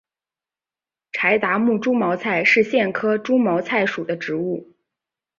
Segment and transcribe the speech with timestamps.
[1.11, 4.73] 柴达木猪毛菜是苋科猪毛菜属的植物。